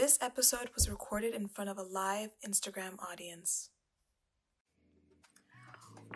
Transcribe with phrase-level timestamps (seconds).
[0.00, 3.68] This episode was recorded in front of a live Instagram audience.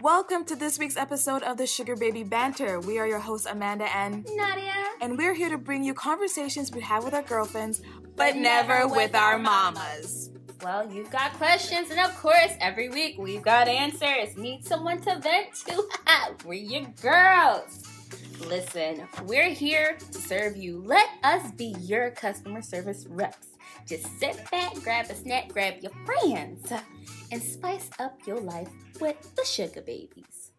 [0.01, 2.81] Welcome to this week's episode of the Sugar Baby Banter.
[2.81, 4.73] We are your hosts, Amanda and Nadia.
[5.03, 7.83] and we're here to bring you conversations we have with our girlfriends,
[8.17, 10.31] but, never with our mamas.
[10.63, 14.35] Well, you've got questions, and of course, every week we've got answers.
[14.39, 15.87] Need someone to vent to?
[16.07, 17.83] Ah, we're your girls.
[18.49, 20.83] Listen, we're here to serve you.
[20.87, 23.49] Let us be your customer service reps.
[23.87, 26.73] Just sit back, grab a snack, grab your friends,
[27.31, 28.71] and spice up your life
[29.01, 30.53] with the Sugar Babies.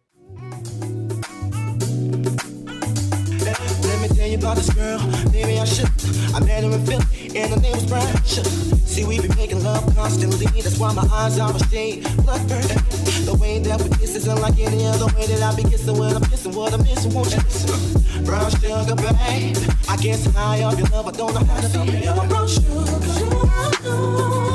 [4.32, 4.98] You about this girl.
[5.32, 5.90] Maybe I should.
[6.34, 7.04] I met her in Philly,
[7.36, 8.16] and her name was Brian.
[8.24, 10.46] See, we be making love constantly.
[10.60, 12.04] That's why my eyes are a shade.
[12.04, 16.14] The way that we kiss isn't like any other way that I be kissing when
[16.14, 17.12] I'm kissing what I'm missing.
[17.12, 17.40] Won't you?
[18.24, 19.56] Brown sugar, babe.
[19.88, 22.26] I guess high off your love, I don't know how to feel.
[22.26, 22.84] Brown sugar.
[23.88, 24.45] I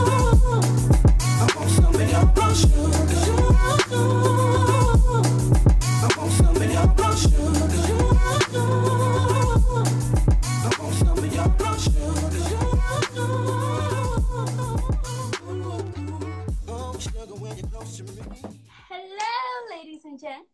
[18.89, 20.51] Hello, ladies and gents.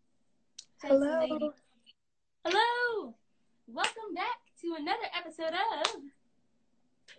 [0.81, 1.52] Hello.
[2.45, 3.16] Hello.
[3.67, 5.95] Welcome back to another episode of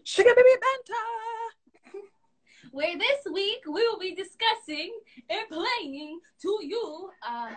[0.03, 2.01] Sugar Baby Banter.
[2.73, 7.11] where this week we will be discussing and playing to you.
[7.23, 7.51] Uh,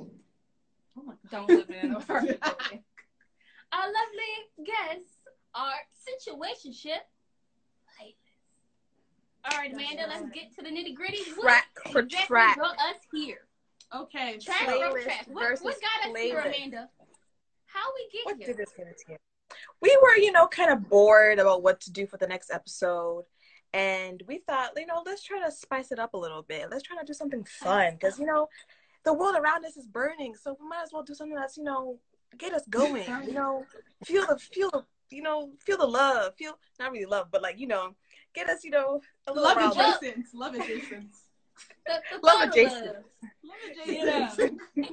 [0.00, 2.82] oh my, don't live in a apartment building.
[3.72, 5.14] Our lovely guests
[5.54, 7.19] are situationship playlist.
[9.44, 11.22] All right, Amanda, let's get to the nitty gritty.
[11.40, 12.56] Track for exactly track.
[12.56, 13.46] brought us here?
[13.94, 15.26] Okay, Track so for track.
[15.28, 16.38] What, what got us here.
[16.38, 16.88] Amanda?
[17.66, 18.46] How we get What here?
[18.48, 19.18] did this get us here?
[19.80, 23.24] We were, you know, kind of bored about what to do for the next episode.
[23.72, 26.68] And we thought, you know, let's try to spice it up a little bit.
[26.70, 27.94] Let's try to do something fun.
[27.94, 28.48] Because, you know,
[29.04, 30.34] the world around us is burning.
[30.34, 31.98] So we might as well do something that's, you know,
[32.36, 33.06] get us going.
[33.26, 33.64] You know,
[34.04, 36.34] feel the, feel the, you know, feel the love.
[36.36, 37.94] Feel, not really love, but like, you know,
[38.34, 40.02] get us, you know, a little love riled up.
[40.02, 41.06] adjacent, love adjacent,
[41.86, 42.86] The, the Love photo adjacent.
[42.86, 43.04] love.
[43.44, 44.58] love adjacent.
[44.76, 44.86] Yeah.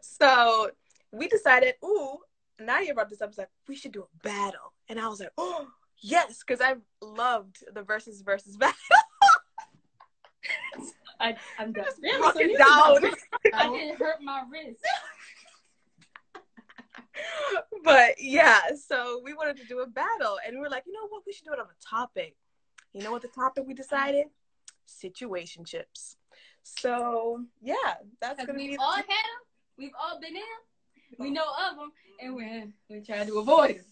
[0.00, 0.70] So
[1.12, 2.18] we decided, ooh,
[2.58, 3.28] Nadia brought this up.
[3.30, 5.66] Was like, we should do a battle, and I was like, oh
[6.02, 6.74] yes, because I
[7.04, 8.76] loved the versus versus battle.
[11.20, 11.84] I, I'm done.
[12.02, 12.18] Really?
[12.18, 13.12] Broke So it down.
[13.54, 14.80] I didn't hurt my wrist.
[17.84, 21.06] but yeah, so we wanted to do a battle, and we were like, you know
[21.08, 22.34] what, we should do it on a topic.
[22.92, 24.26] You know what the topic we decided?
[24.88, 26.16] Situationships.
[26.62, 27.74] So yeah,
[28.20, 28.70] that's gonna be.
[28.70, 29.40] we've all had them.
[29.78, 31.18] We've all been in 'em.
[31.18, 31.32] We oh.
[31.32, 33.84] know of them, and we're we try to avoid them.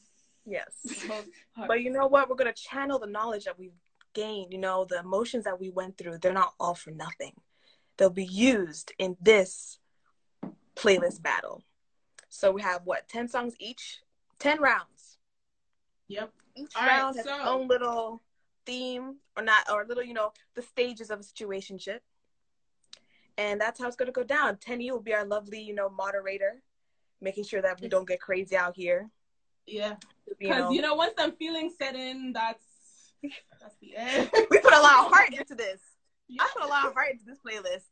[0.45, 1.05] yes.
[1.67, 2.29] But you know what?
[2.29, 3.73] We're gonna channel the knowledge that we've
[4.15, 4.53] gained.
[4.53, 6.19] You know, the emotions that we went through.
[6.19, 7.33] They're not all for nothing.
[7.97, 9.79] They'll be used in this
[10.77, 11.65] playlist battle.
[12.29, 13.09] So we have what?
[13.09, 14.01] Ten songs each.
[14.39, 15.19] Ten rounds.
[16.09, 16.33] Yep.
[16.55, 18.23] Each All right, round has so- its own little
[18.69, 20.05] theme, or not, or little.
[20.05, 22.01] You know, the stages of a situationship.
[23.39, 24.59] And that's how it's gonna go down.
[24.59, 26.63] Tenny will be our lovely, you know, moderator,
[27.21, 29.09] making sure that we don't get crazy out here.
[29.67, 29.95] Yeah,
[30.27, 32.65] You because know, you know once them feelings set in, that's
[33.61, 34.31] that's the end.
[34.51, 35.81] we put a lot of heart into this.
[36.29, 36.43] Yeah.
[36.43, 37.87] I put a lot of heart into this playlist.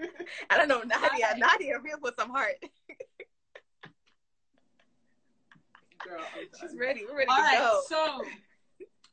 [0.50, 1.34] I don't know, Nadia.
[1.36, 2.54] Nadia real put some heart.
[6.06, 6.20] Girl,
[6.60, 7.04] She's ready.
[7.08, 7.80] We're ready All to right, go.
[7.88, 8.22] so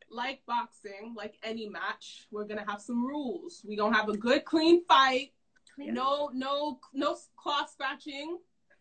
[0.10, 3.62] like boxing, like any match, we're gonna have some rules.
[3.68, 5.34] We gonna have a good, clean fight.
[5.78, 5.92] Yeah.
[5.92, 8.38] No, no, no claw scratching.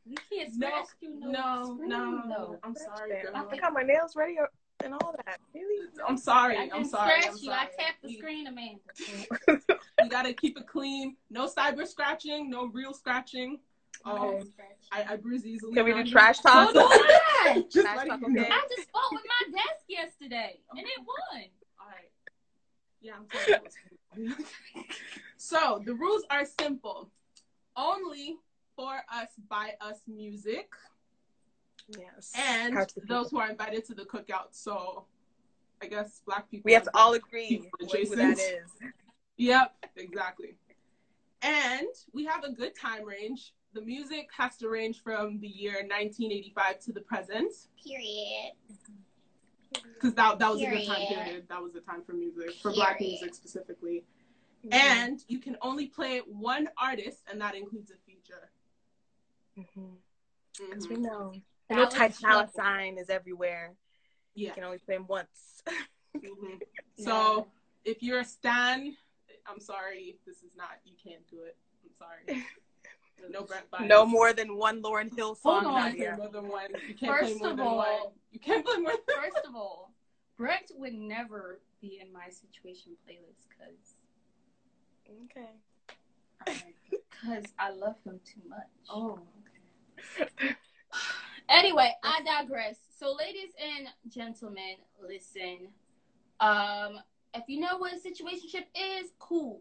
[0.07, 0.69] We can't No,
[1.01, 1.19] you.
[1.21, 2.59] No, No, scream, no, though.
[2.63, 3.49] I'm sorry, girl.
[3.51, 4.37] I got my nails ready
[4.85, 5.39] and all that.
[5.55, 5.89] Really?
[6.07, 6.57] I'm sorry.
[6.59, 7.21] I I'm sorry.
[7.23, 7.51] scratch I'm you.
[7.53, 8.81] I tapped the We- screen, Amanda.
[10.03, 11.17] you gotta keep it clean.
[11.31, 12.51] No cyber scratching.
[12.51, 13.61] No real scratching.
[14.07, 14.39] Okay.
[14.39, 14.53] Um,
[14.93, 15.75] I, I bruise easily.
[15.75, 16.69] Can we do trash talk?
[16.69, 17.65] So do I.
[17.71, 18.43] Just Trash talk, you know.
[18.43, 18.51] okay.
[18.51, 21.45] I just fought with my desk yesterday, and it won.
[21.81, 22.11] All right.
[23.01, 23.27] Yeah, I'm
[24.17, 24.35] telling
[25.37, 27.11] so the rules are simple.
[27.77, 28.37] Only
[28.77, 30.71] for us, by us music,
[31.89, 32.33] Yes.
[32.37, 34.49] and How to the those who are invited to the cookout.
[34.53, 35.05] So,
[35.83, 36.69] I guess black people.
[36.69, 38.71] We have to all black agree who that is.
[39.37, 40.57] Yep, exactly.
[41.43, 43.53] And we have a good time range.
[43.75, 48.53] The music has to range from the year 1985 to the present, Period.
[49.95, 51.25] because that, that was a good time Period.
[51.25, 51.49] period.
[51.49, 54.05] That was the time for music, for black music specifically.
[54.71, 58.51] And you can only play one artist, and that includes a feature.
[59.59, 59.97] Mhm.
[60.61, 60.89] Mhm.
[60.89, 61.35] we know.
[61.69, 62.47] That No was type simple.
[62.55, 63.75] sign is everywhere.
[64.35, 64.49] Yeah.
[64.49, 65.63] You can only play them once.
[66.15, 66.63] Mhm.
[66.97, 67.49] So
[67.85, 68.97] if you're a stan,
[69.49, 70.79] I'm sorry, this is not.
[70.85, 71.59] You can't do it.
[71.83, 72.45] I'm sorry.
[73.31, 73.65] No Brent.
[73.83, 75.65] No more than one Lauryn Hill song.
[75.65, 75.93] Hold on.
[75.97, 76.17] You can't Nadia.
[76.17, 76.69] play more than one.
[76.89, 78.13] You can't play First more of than all- one.
[78.33, 79.93] You can't play more than First of all,
[80.37, 83.95] Brett would never be in my situation playlist because
[85.25, 86.65] Okay.
[86.91, 88.67] because I love him too much.
[88.91, 89.21] Oh,
[90.21, 90.57] okay.
[91.49, 92.77] anyway, I digress.
[92.99, 95.69] So, ladies and gentlemen, listen.
[96.41, 96.99] Um,
[97.35, 99.61] if you know what a situationship is, cool.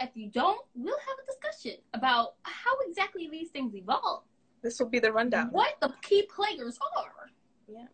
[0.00, 4.24] If you don't, we'll have a discussion about how exactly these things evolve,
[4.62, 5.48] This will be the rundown.
[5.50, 7.30] what the key players are,
[7.66, 7.86] Yeah.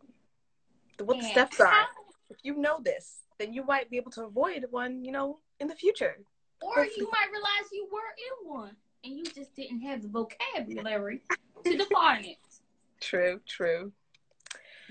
[0.98, 1.66] What the and steps are.
[1.66, 1.86] how-
[2.30, 5.68] If you know this, then you might be able to avoid one, you know, in
[5.68, 6.24] the future.
[6.62, 11.22] Or you might realize you were in one and you just didn't have the vocabulary
[11.64, 12.38] to define it.
[13.00, 13.92] True, true.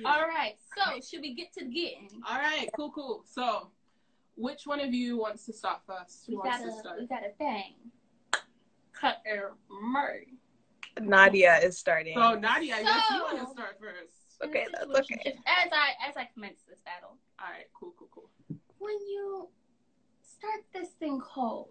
[0.05, 2.09] All right, so should we get to the getting?
[2.27, 3.23] All right, cool, cool.
[3.25, 3.71] So,
[4.41, 6.25] which one of you wants to start first?
[6.27, 6.99] Who We wants got to a start?
[6.99, 7.73] we got a thing.
[8.93, 10.33] Cut air Murray.
[10.99, 12.15] Nadia is starting.
[12.17, 14.43] Oh, so, Nadia, I guess you want to start first.
[14.43, 15.38] Okay, that's okay.
[15.45, 18.29] As I as I commence this battle, All right, cool, cool, cool.
[18.79, 19.47] when you
[20.21, 21.69] start this thing called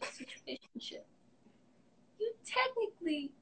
[0.00, 1.04] situationship,
[2.18, 3.32] you technically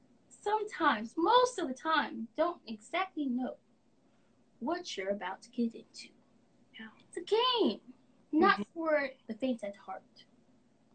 [0.43, 3.55] sometimes, most of the time, don't exactly know
[4.59, 6.09] what you're about to get into.
[7.07, 7.79] It's a game,
[8.31, 8.63] not mm-hmm.
[8.73, 10.01] for the faint at heart.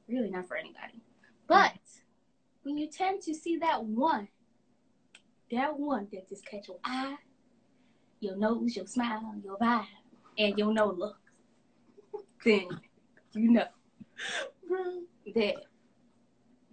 [0.09, 1.03] Really, not for anybody.
[1.47, 1.79] But
[2.63, 4.29] when you tend to see that one,
[5.51, 7.17] that one that just catch your eye,
[8.21, 9.87] your nose, your smile, your vibe,
[10.39, 11.19] and your no look,
[12.45, 12.69] then
[13.33, 13.67] you know
[15.35, 15.55] that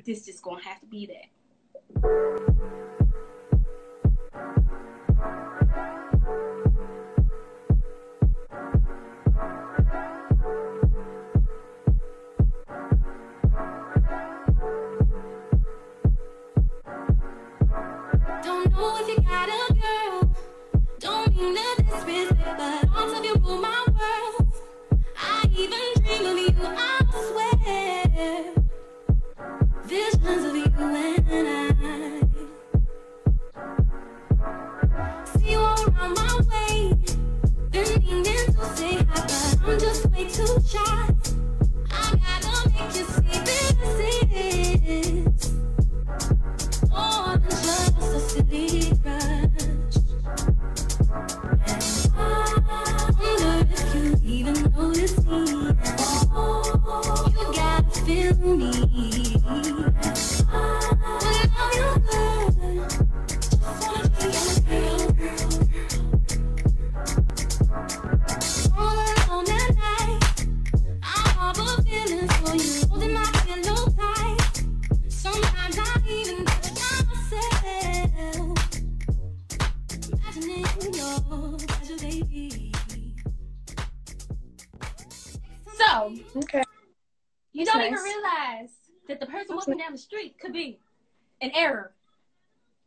[0.05, 3.00] this just gonna have to be that.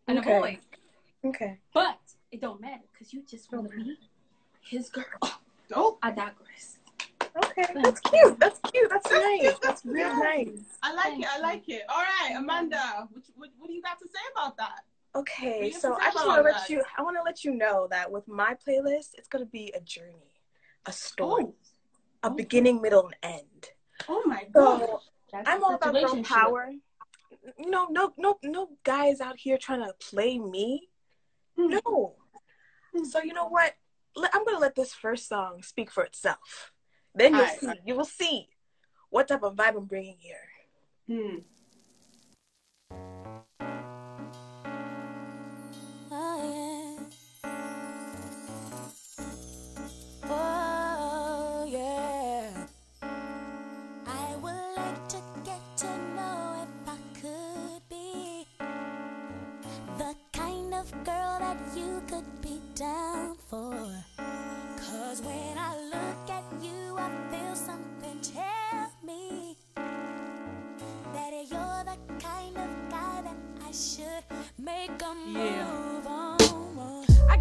[0.07, 0.37] An Okay.
[0.37, 0.59] avoid,
[1.25, 1.59] Okay.
[1.73, 1.99] but
[2.31, 3.99] it don't matter because you just want to be
[4.61, 5.05] his girl.
[5.69, 5.99] Dope.
[6.03, 6.79] I digress.
[7.37, 7.65] Okay.
[7.83, 8.39] That's cute.
[8.39, 8.91] That's cute.
[8.91, 9.59] That's nice.
[9.61, 10.19] That's real Yeah.
[10.19, 10.79] nice.
[10.83, 11.29] I like Thank it.
[11.33, 11.43] I you.
[11.43, 11.83] like it.
[11.89, 14.81] All right, Amanda, what, what, what do you got to say about that?
[15.17, 16.83] Okay, so I just want to let you.
[16.99, 20.33] I want to let you know that with my playlist, it's gonna be a journey,
[20.87, 21.55] a story, oh.
[22.25, 22.31] a oh.
[22.31, 23.71] beginning, middle, and end.
[24.09, 24.81] Oh my god.
[24.81, 25.01] So
[25.47, 26.25] I'm all about girl situationship.
[26.25, 26.73] power.
[27.59, 30.89] You know, no, no, no guys out here trying to play me.
[31.57, 32.15] No.
[33.11, 33.75] So you know what?
[34.17, 36.73] I'm gonna let this first song speak for itself.
[37.15, 37.59] Then you'll Alright.
[37.61, 37.81] see.
[37.85, 38.49] You will see
[39.11, 40.37] what type of vibe I'm bringing here.
[41.07, 41.39] Hmm.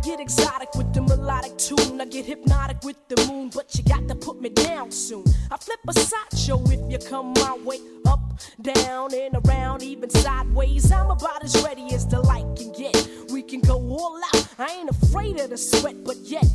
[0.04, 2.02] Get exotic with the melodic tune.
[2.02, 5.24] I get hypnotic with the moon, but you got to put me down soon.
[5.50, 7.80] I flip a sideshow if you come my way.
[8.06, 10.92] Up, down, and around, even sideways.
[10.92, 13.08] I'm about as ready as the light can get.
[13.32, 14.48] We can go all out.
[14.60, 16.46] I ain't afraid of the sweat, but yet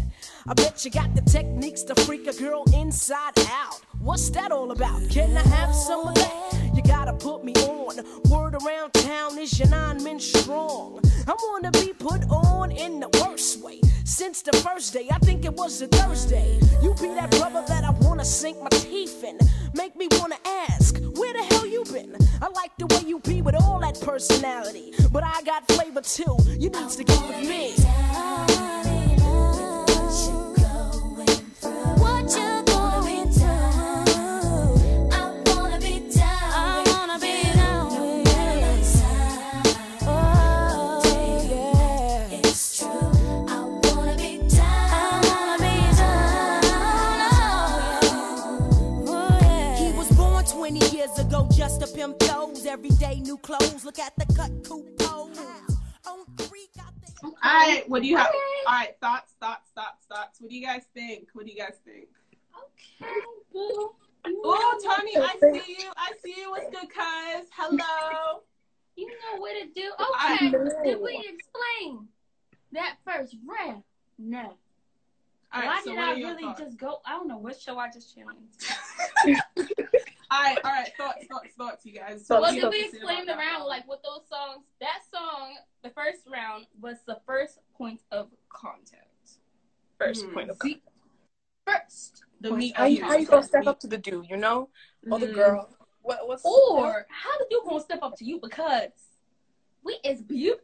[0.46, 3.80] I bet you got the techniques to freak a girl inside out.
[3.98, 5.08] What's that all about?
[5.10, 6.72] Can I have some of that?
[6.74, 7.96] You gotta put me on.
[8.30, 11.00] Word around town is your nine men strong.
[11.26, 11.77] I wanna be
[14.88, 16.58] Since the first day, I think it was a Thursday.
[16.82, 19.38] You be that brother that I wanna sink my teeth in.
[19.74, 20.38] Make me wanna
[20.70, 22.16] ask, where the hell you been?
[22.40, 24.94] I like the way you be with all that personality.
[25.12, 26.36] But I got flavor too.
[26.58, 27.77] You needs to get with me.
[57.88, 58.30] Right, what do you have?
[58.66, 60.40] All right, thoughts, thoughts, thoughts, thoughts.
[60.40, 61.28] What do you guys think?
[61.32, 62.08] What do you guys think?
[62.56, 63.14] Okay,
[63.52, 63.90] boo.
[64.26, 65.90] Oh, Tony, I see you.
[65.96, 66.50] I see you.
[66.50, 67.48] What's good, cuz?
[67.56, 68.42] Hello.
[68.96, 69.92] You know what to do.
[70.00, 70.50] Okay,
[70.84, 72.08] did we explain
[72.72, 73.82] that first round?
[74.18, 74.54] No.
[75.54, 76.60] All Why so did I really thoughts?
[76.60, 77.00] just go?
[77.06, 78.48] I don't know what show I just chilling.
[80.30, 80.34] into.
[80.36, 82.26] All right, all right, thoughts, thoughts, thoughts, you guys.
[82.26, 83.64] So Well, what did we have to say explain the round?
[83.64, 89.04] Like with those songs, that song, the first round was the first point of contact.
[89.98, 90.34] First Hmm.
[90.34, 90.80] point of The
[91.66, 92.24] first.
[92.40, 92.76] the point meat.
[92.76, 93.68] How you, how you gonna step meat.
[93.68, 94.68] up to the dude, you know?
[95.10, 95.34] Or the Mm.
[95.34, 95.68] girl.
[96.02, 98.38] What what's Or how the you gonna step up to you?
[98.40, 98.90] Because
[99.82, 100.60] we is beauty,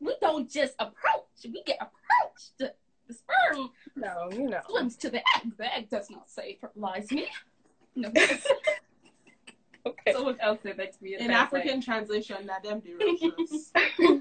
[0.00, 1.24] we don't just approach.
[1.44, 2.58] We get approached.
[2.58, 2.74] The,
[3.06, 4.62] the sperm No, you know.
[4.68, 5.56] swims to the egg.
[5.56, 7.28] The egg does not say fertilize me.
[7.96, 8.10] No.
[9.86, 10.12] Okay.
[10.12, 11.16] Someone else said that to me.
[11.16, 14.20] In the past, like, African translation, that them do.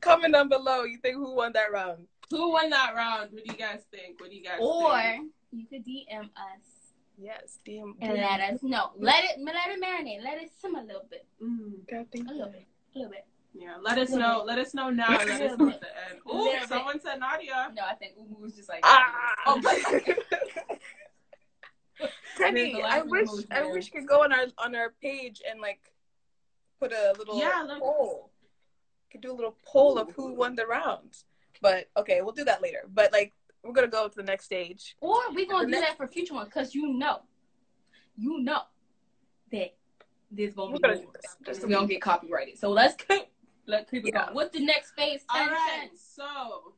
[0.00, 0.84] Comment down below.
[0.84, 2.06] You think who won that round?
[2.30, 3.32] Who won that round?
[3.32, 4.20] What do you guys think?
[4.20, 5.32] What do you guys Or think?
[5.50, 7.94] you could DM us Yes, DM.
[8.00, 8.92] and let us know.
[8.96, 10.22] Let it let it marinate.
[10.22, 11.26] Let it simmer a little bit.
[11.42, 12.36] Mm, God, thank A you.
[12.38, 12.66] little bit.
[12.94, 13.26] A little bit.
[13.54, 14.44] yeah, let us know.
[14.46, 15.08] Let us know now.
[15.18, 16.20] Let us know at the end.
[16.24, 17.72] Little Oh, someone said Nadia.
[17.74, 19.34] No, I think Umu was just like Ah.
[19.46, 19.60] Oh,
[22.36, 24.74] Penny, There's a I lot of wish I wish you could go on our on
[24.74, 25.80] our page and like
[26.80, 28.30] put a little Yeah, let me- poll.
[29.10, 31.16] Could do a little poll of who won the round.
[31.62, 32.84] But okay, we'll do that later.
[32.92, 34.96] But like we're gonna go to the next stage.
[35.00, 37.22] Or we gonna The do next- that for future ones because you know,
[38.16, 38.62] you know
[39.52, 39.74] that
[40.30, 41.12] this gonna We're be gonna do more.
[41.46, 41.62] this.
[41.62, 42.58] We gonna get copyrighted.
[42.58, 43.26] So let's keep
[43.66, 44.24] let's keep it Yeah.
[44.24, 44.34] going.
[44.34, 45.24] What's the next phase?
[45.30, 46.74] All 10, right, so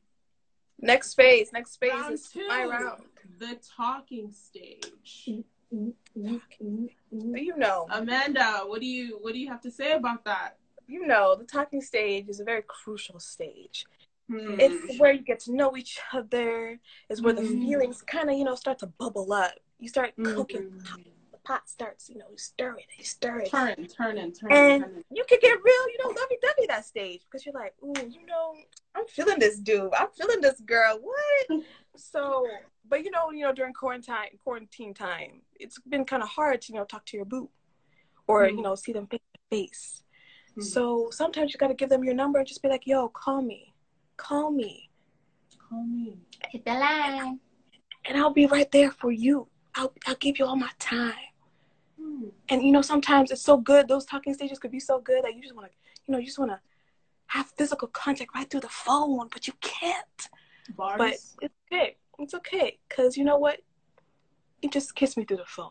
[0.81, 1.53] Next phase.
[1.53, 3.03] Next phase round is two, my round.
[3.39, 5.29] The talking stage.
[5.71, 10.57] You know, Amanda, what do you what do you have to say about that?
[10.89, 13.85] you know, the talking stage is a very crucial stage.
[14.31, 14.59] Hmm.
[14.59, 16.81] It's where you get to know each other.
[17.11, 17.61] It's where the Mhm.
[17.61, 19.53] feelings kind of, you know, start to bubble up.
[19.79, 20.35] You start Mhm.
[20.35, 20.71] cooking.
[20.79, 21.18] The
[21.49, 23.51] pot starts, you know, you stir it, you stir it.
[23.51, 25.05] turn, turning, turning, And turning.
[25.11, 28.27] you can get real, you know, lovey dovey that stage because you're like, ooh, you
[28.27, 28.55] know,
[28.95, 29.95] I'm feeling this dude.
[29.95, 30.99] I'm feeling this girl.
[31.01, 31.63] What?
[31.97, 32.47] so,
[32.87, 36.73] but you know, you know, during quarantine quarantine time, it's been kind of hard to
[36.73, 37.49] you know talk to your boo,
[38.27, 38.57] or Mhm.
[38.57, 40.03] you know see them face to face.
[40.59, 40.65] Mhm.
[40.65, 43.41] So sometimes you got to give them your number and just be like, yo, call
[43.41, 43.73] me,
[44.19, 44.91] call me,
[45.67, 46.19] Call me.
[46.51, 47.41] Hit the line.
[48.05, 49.49] and I'll be right there for you.
[49.75, 51.25] I'll I'll give you all my time.
[52.49, 53.89] And you know, sometimes it's so good.
[53.89, 55.73] Those talking stages could be so good that you just want to,
[56.07, 56.61] you know, you just want to
[57.27, 60.29] have physical contact right through the phone, but you can't.
[60.77, 60.99] Bars.
[60.99, 61.97] But it's okay.
[62.19, 63.61] It's okay, cause you know what?
[64.63, 65.71] You just kiss me through the phone.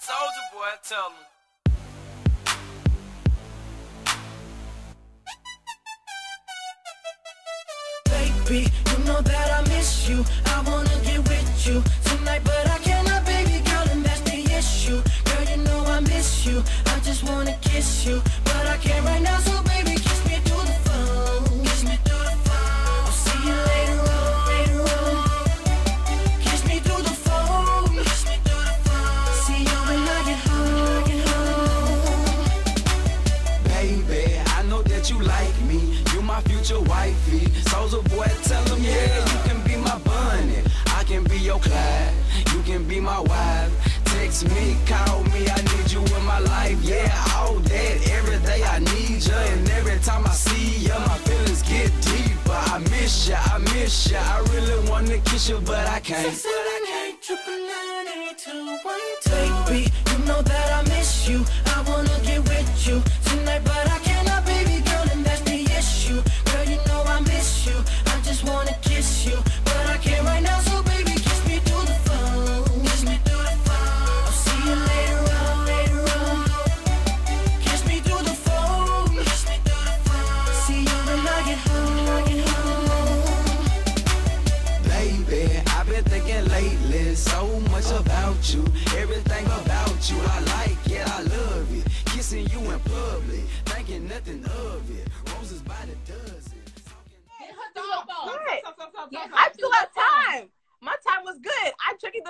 [0.00, 1.35] Soldier boy, tell me.
[8.48, 10.24] Baby, you know that I miss you.
[10.46, 15.02] I wanna get with you tonight, but I cannot, baby girl, and that's the issue.
[15.24, 16.62] Girl, you know I miss you.
[16.86, 19.38] I just wanna kiss you, but I can't right now.
[19.40, 19.65] So
[42.52, 43.72] You can be my wife.
[44.04, 46.78] Text me, call me, I need you in my life.
[46.82, 49.34] Yeah, all that, every day I need you.
[49.34, 52.60] And every time I see you, my feelings get deeper.
[52.74, 54.16] I miss you, I miss you.
[54.16, 56.26] I really wanna kiss you, but I can't.
[56.26, 58.54] Baby, you know that I miss you.
[58.54, 59.15] I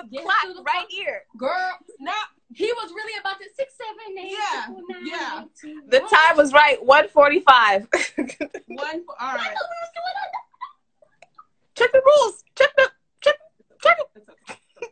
[0.09, 0.85] The Get clock the right phone.
[0.89, 1.23] here.
[1.37, 2.13] Girl, Now,
[2.53, 5.43] he was really about to six, seven, eight, Yeah, nine, yeah.
[5.59, 6.09] two, The one.
[6.09, 6.83] time was right.
[6.83, 7.87] 145.
[8.67, 9.55] one, all right.
[11.75, 12.43] check the rules.
[12.57, 12.89] Check the
[13.21, 13.35] check
[13.83, 14.07] check it.
[14.15, 14.59] It's okay.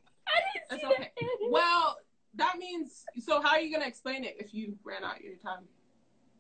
[0.72, 1.12] It's okay.
[1.50, 1.98] Well,
[2.36, 5.22] that means, so how are you going to explain it if you ran out of
[5.22, 5.64] your time?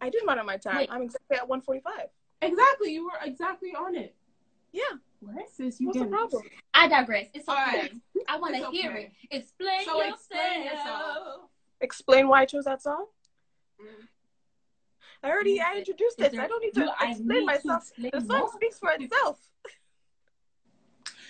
[0.01, 0.77] I did run on my time.
[0.77, 0.89] Wait.
[0.91, 2.07] I'm exactly at 145.
[2.41, 2.93] Exactly.
[2.93, 4.13] You were exactly on it.
[4.73, 4.81] Yeah.
[5.21, 5.47] What?
[5.55, 6.17] Sis, you What's the did it.
[6.17, 6.43] problem?
[6.73, 7.27] I digress.
[7.33, 7.77] It's All okay.
[7.79, 7.91] right.
[8.27, 9.11] I want to It's hear it.
[9.31, 10.19] Explain So yourself.
[10.19, 11.49] explain yourself.
[11.81, 13.05] Explain why I chose that song.
[13.81, 13.85] Mm.
[15.23, 16.31] I already I introduced Is it.
[16.33, 17.81] there- I don't need to I explain need to myself.
[17.83, 18.51] explain The song more?
[18.53, 19.39] speaks for itself.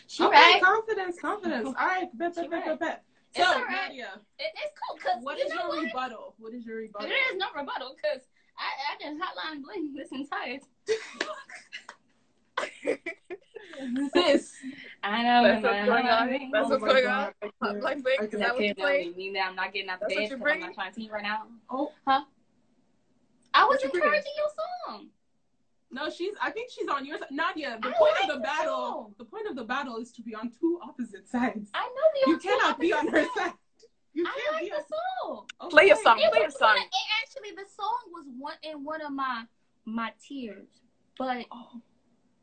[0.08, 0.62] She okay, right.
[0.62, 1.66] confidence, confidence.
[1.68, 3.04] All right, bet, She bet, bet, bet, bet.
[3.34, 3.88] It's So, all right.
[3.90, 5.84] Nadia, It, it's cool because what you is your what?
[5.84, 6.36] rebuttal?
[6.38, 7.08] What is your rebuttal?
[7.10, 8.22] There is no rebuttal because
[8.58, 10.60] I, I didn't hotline bling this entire.
[14.14, 14.54] Sis,
[15.04, 15.44] I know.
[15.44, 16.30] That's what's going know, on.
[16.30, 17.32] That's Oh what's going on.
[17.62, 18.22] Hotline break.
[18.22, 19.14] Is Does that that what you kid play?
[19.16, 20.96] mean that I'm not getting out the That's bed you're because I'm not trying to
[20.96, 21.44] see you right now?
[21.70, 21.92] Oh.
[22.08, 22.24] Huh?
[23.54, 24.08] I was What you bringing?
[24.08, 24.50] encouraging your
[24.90, 25.08] song.
[25.92, 26.34] no, she's.
[26.42, 27.28] I think she's on your side.
[27.32, 28.74] Nadia, the I point like of the the battle.
[28.74, 29.16] song.
[29.18, 31.70] The point of the battle is to be on two opposite sides.
[31.74, 33.30] I know the You cannot be on her side.
[33.38, 33.54] side.
[34.14, 34.84] You I can't like be the
[35.26, 35.46] song.
[35.60, 35.70] on.
[35.70, 36.20] Play a song.
[36.20, 36.78] It Play a song.
[36.78, 36.90] of- it
[37.22, 39.44] actually the song was one in one of my
[39.86, 40.68] my tears,
[41.18, 41.82] but Oh.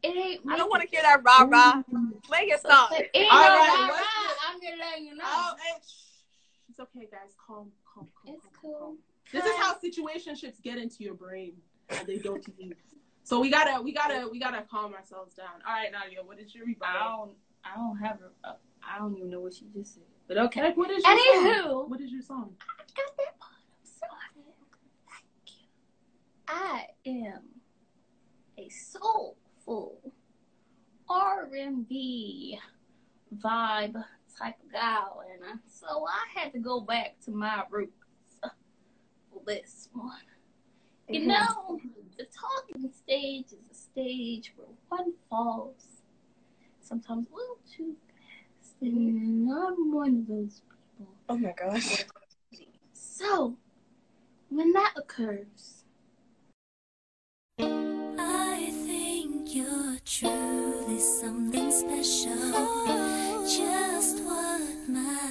[0.02, 0.40] It ain't.
[0.48, 1.82] I don't want to hear that rah rah.
[1.82, 2.18] Mm-hmm.
[2.22, 2.88] Play your song.
[2.92, 4.02] It ain't All no right, rah rah.
[4.48, 5.24] I'm just letting you know.
[5.26, 6.22] Oh, hey, shh.
[6.70, 7.34] It's okay, guys.
[7.46, 8.34] Calm, calm, calm.
[8.34, 8.80] it's calm, calm, calm.
[8.80, 8.96] cool.
[9.32, 11.54] This is how situationships get into your brain
[11.90, 12.76] and they don't leave.
[13.24, 15.62] So we gotta, we gotta, we gotta calm ourselves down.
[15.66, 17.32] All right, Nadia, what is your I don't.
[17.64, 18.56] I don't have a.
[18.82, 20.02] I don't even know what she just said.
[20.26, 20.62] But okay.
[20.62, 21.62] Like, what is your Anywho.
[21.64, 21.90] song?
[21.90, 22.54] What is your song?
[22.60, 24.08] I got that bottom side.
[25.08, 25.68] Thank you.
[26.48, 27.42] I am
[28.58, 28.68] a
[29.64, 30.12] soulful
[31.08, 32.58] R&B
[33.36, 34.04] vibe
[34.38, 37.92] type of gal, and so I had to go back to my roots
[38.40, 40.12] for this one.
[41.08, 41.80] You know,
[42.16, 46.02] the talking stage is a stage where one falls
[46.80, 49.50] sometimes a little too fast, and mm-hmm.
[49.50, 50.62] I'm one of those
[50.98, 51.14] people.
[51.28, 52.04] Oh my gosh.
[52.92, 53.56] So,
[54.48, 55.84] when that occurs,
[59.54, 62.32] you're truly something special.
[63.44, 65.21] Just what my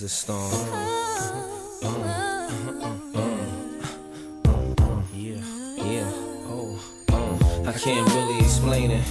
[0.00, 0.52] There's a storm.
[5.12, 5.42] Yeah,
[5.76, 6.08] yeah,
[6.46, 6.78] oh.
[7.66, 9.04] I can't really explain it.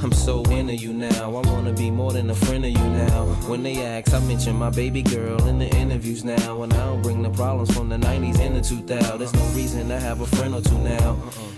[0.00, 1.24] I'm so into you now.
[1.24, 3.24] I wanna be more than a friend of you now.
[3.48, 6.62] When they ask, I mention my baby girl in the interviews now.
[6.62, 9.18] And I don't bring the problems from the 90s and the 2000s.
[9.18, 11.16] There's no reason to have a friend or two now.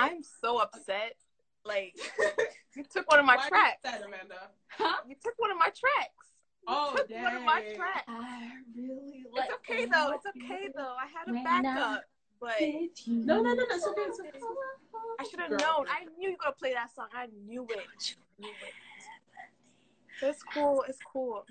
[0.00, 1.16] I'm so upset.
[1.64, 1.94] Like
[2.76, 3.80] you took one of my Why did tracks.
[3.84, 4.48] That, Amanda.
[4.68, 4.96] Huh?
[5.06, 6.26] You took one of my tracks.
[6.66, 7.76] Oh, you took one of my dang.
[7.76, 8.04] tracks.
[8.08, 10.12] I really like It's okay though.
[10.14, 10.94] It's okay though.
[10.96, 12.04] I had a backup,
[12.40, 12.54] but
[13.06, 13.64] No, no, no, no.
[13.70, 14.02] It's okay.
[14.08, 14.30] It's okay.
[15.18, 15.84] I should have known.
[15.88, 17.08] I knew you were gonna play that song.
[17.14, 18.16] I knew it.
[18.38, 18.74] Knew it.
[20.22, 20.84] It's cool.
[20.88, 21.44] It's cool.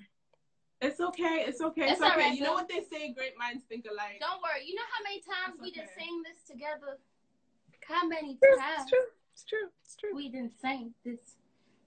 [0.81, 1.43] It's okay.
[1.47, 1.83] It's okay.
[1.83, 2.17] It's, It's okay.
[2.19, 3.11] right, you know what they say?
[3.13, 4.17] Great minds think alike.
[4.21, 4.63] Don't worry.
[4.65, 6.05] You know how many times It's we just okay.
[6.05, 6.99] sang this together?
[7.89, 8.89] How many It's times?
[8.89, 8.99] true.
[9.33, 9.67] It's true.
[9.83, 10.15] It's true.
[10.15, 11.19] We didn't sing this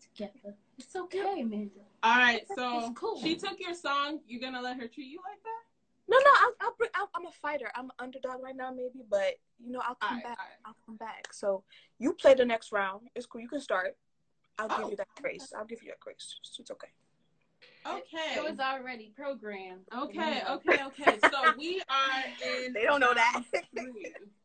[0.00, 0.56] together.
[0.76, 1.70] It's okay, Amanda.
[2.02, 3.20] All right, so It's cool.
[3.20, 4.18] she took your song.
[4.26, 5.62] You're gonna let her treat you like that?
[6.08, 6.90] No, no, I'll, I'll bring.
[6.94, 7.70] I'll, I'm a fighter.
[7.76, 9.34] I'm an underdog right now, maybe, but
[9.64, 10.38] you know, I'll come Alright, back.
[10.38, 10.58] alright.
[10.66, 11.28] I'll come back.
[11.32, 11.62] So
[12.00, 13.02] you play the next round.
[13.14, 13.40] It's cool.
[13.40, 13.96] You can start.
[14.58, 14.76] I'll Oh.
[14.78, 14.96] give you oh.
[14.96, 15.52] that grace.
[15.56, 16.36] I'll give you that grace.
[16.40, 16.88] It's, it's okay.
[17.86, 18.36] Okay.
[18.36, 19.86] It was already programmed.
[19.96, 21.18] Okay, okay, okay.
[21.30, 22.24] So we are
[22.64, 22.72] in.
[22.72, 23.42] They don't know that.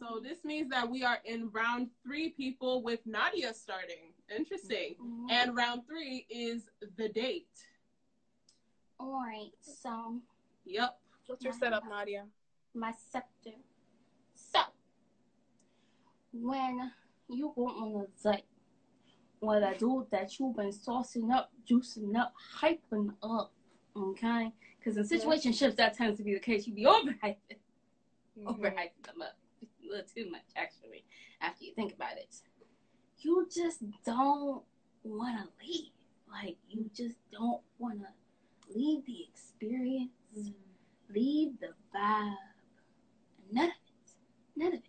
[0.00, 0.18] round three.
[0.18, 4.12] so this means that we are in round three, people, with Nadia starting.
[4.36, 4.96] Interesting.
[5.00, 5.30] Mhm.
[5.30, 7.48] And round three is the date.
[9.00, 10.20] All right, so
[10.64, 11.00] Yep.
[11.26, 12.26] What's your setup, Nadia?
[12.74, 13.54] my scepter.
[14.34, 14.60] So,
[16.32, 16.92] when
[17.28, 18.44] you go on a date
[19.40, 23.52] with a dude that you've been saucing up, juicing up, hyping up,
[23.96, 24.52] okay?
[24.78, 26.66] Because in situationships, that tends to be the case.
[26.66, 27.36] You'd be overhyping,
[28.38, 28.48] Mm-hmm.
[28.48, 29.36] overhyping them up
[29.88, 31.04] a little too much, actually,
[31.40, 32.34] after you think about it.
[33.20, 34.62] You just don't
[35.02, 35.90] want to leave.
[36.30, 38.08] Like, you just don't want to
[38.74, 40.10] leave the experience
[41.12, 42.34] leave the vibe.
[43.50, 44.10] None of it.
[44.56, 44.82] None of it.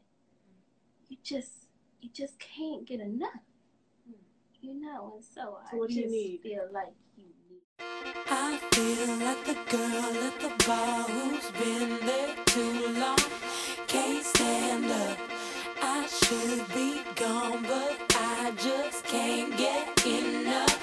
[1.07, 1.67] You just
[2.01, 3.29] you just can't get enough.
[4.61, 7.27] You know, and so, I So you just feel like you
[7.79, 13.17] need I feel like the girl at the bar who's been there too long.
[13.87, 15.17] Can't stand up.
[15.81, 20.79] I should be gone, but I just can't get enough.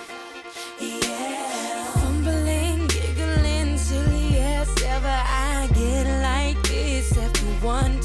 [0.81, 1.85] Yeah.
[1.95, 5.09] Fumbling, giggling, silly as ever.
[5.09, 7.96] I get like this after one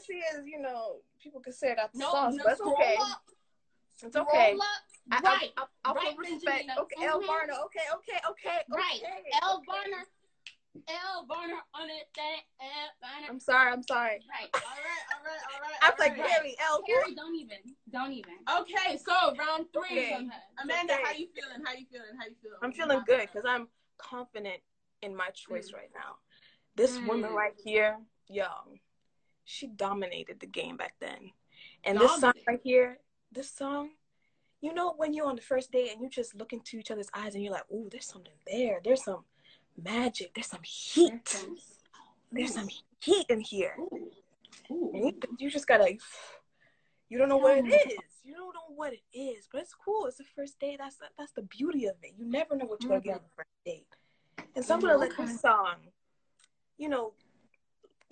[0.00, 2.60] All see is, you know, people can say that the No, songs, no, but it's
[2.60, 2.96] scroll okay.
[3.00, 3.22] up.
[4.02, 4.52] It's okay.
[4.56, 4.68] Scroll up.
[5.12, 5.50] I, I, right.
[5.56, 6.68] I, I'll right, put respect.
[6.68, 6.78] Benjamina.
[6.78, 7.20] Okay, L.
[7.20, 7.26] Mhm.
[7.26, 7.52] Varner.
[7.66, 8.58] Okay, okay, okay.
[8.70, 9.00] Right.
[9.02, 9.56] okay, L.
[9.56, 9.66] okay.
[9.66, 10.04] Varner.
[10.88, 11.26] L.
[11.26, 12.08] Varner on it.
[12.16, 12.90] That L.
[13.02, 13.26] Varner.
[13.28, 13.72] I'm sorry.
[13.72, 14.20] I'm sorry.
[14.30, 14.48] Right.
[14.54, 15.78] All right, all right, all right.
[15.82, 16.30] I'm all like right.
[16.30, 16.82] Harry L.
[16.88, 17.58] Harry, don't even.
[17.92, 18.34] Don't even.
[18.60, 19.98] Okay, so round three.
[19.98, 20.28] Okay.
[20.62, 21.02] Amanda, Okay.
[21.02, 21.64] how you feeling?
[21.64, 22.14] How you feeling?
[22.18, 22.58] How you feeling?
[22.62, 24.62] I'm feeling good because I'm confident
[25.02, 26.16] in my choice right now.
[26.76, 27.34] This woman Mm.
[27.34, 28.46] right here, yo,
[29.50, 31.32] she dominated the game back then.
[31.84, 32.98] And this song right here,
[33.32, 33.90] this song,
[34.60, 37.08] you know, when you're on the first date and you just look into each other's
[37.14, 38.80] eyes and you're like, ooh, there's something there.
[38.84, 39.24] There's some
[39.82, 40.34] magic.
[40.34, 41.46] There's some heat.
[42.30, 42.68] There's some
[43.00, 43.74] heat in here.
[44.70, 44.92] Ooh.
[44.94, 45.96] You, you just gotta,
[47.08, 47.98] you don't know what it is.
[48.22, 50.06] You don't know what it is, but it's cool.
[50.06, 50.78] It's the first date.
[50.78, 52.12] That's that's the beauty of it.
[52.16, 53.86] You never know what you're gonna get on the first date.
[54.54, 55.76] And so I'm gonna let this song,
[56.78, 57.14] you know,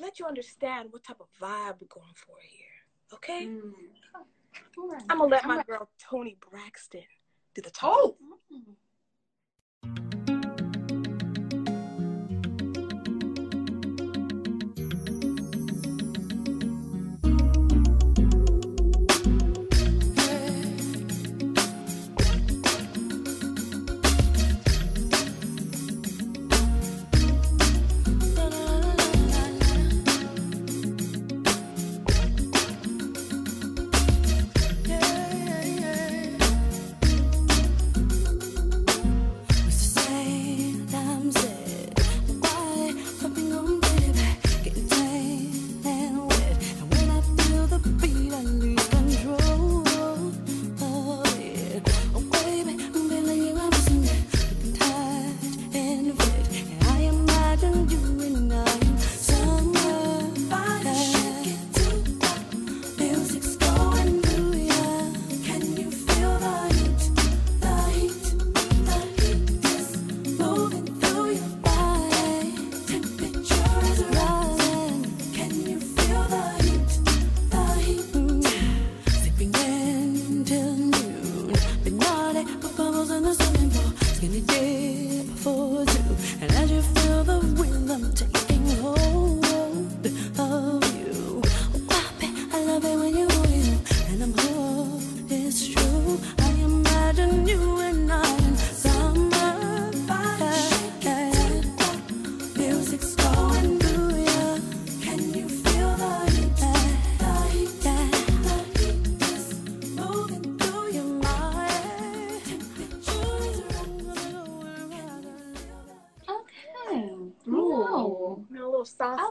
[0.01, 3.15] let you understand what type of vibe we're going for here.
[3.15, 3.47] Okay?
[3.47, 3.73] Mm.
[4.79, 5.03] Right.
[5.11, 7.03] I'm gonna let my girl Toni Braxton
[7.55, 7.93] do the talk.
[7.95, 8.17] Oh,
[8.53, 10.18] Mm.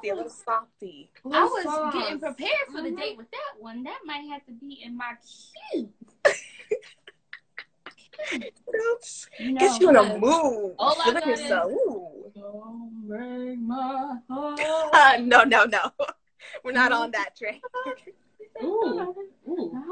[0.07, 1.11] Saucy, a little softy.
[1.31, 1.93] I was sauce.
[1.93, 2.97] getting prepared for the Mhm.
[2.97, 3.83] date with that one.
[3.83, 5.13] That might have to be in my
[5.71, 5.91] queue.
[9.39, 10.75] You know, Get you in a but- mood.
[10.79, 11.71] All I Feeling got is- yourself.
[11.71, 12.31] Ooh.
[12.35, 14.59] Don't break my heart.
[14.93, 15.91] Uh, no, no, no.
[16.63, 17.61] We're not on that train.
[18.63, 19.15] Ooh.
[19.47, 19.83] Ooh.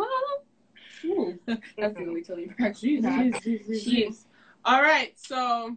[1.06, 1.40] Ooh.
[1.78, 3.34] That's really Toni Braxton.
[3.42, 4.28] She's, she's, She's-
[4.64, 5.14] All right.
[5.20, 5.76] So,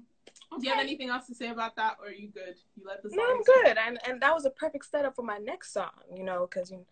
[0.56, 2.54] do you have anything else to say about that, or are you good?
[2.76, 3.18] You let the song.
[3.18, 3.78] No, I'm good.
[3.78, 6.84] And and that was a perfect setup for my next song, you know, because you